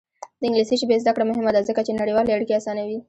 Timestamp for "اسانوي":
2.57-2.97